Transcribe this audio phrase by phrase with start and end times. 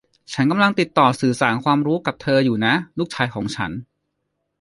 [0.33, 3.71] ฉันกำลังติดต่อสื่อสารความรู้กับเธออยู่นะ ลูกชายของฉัน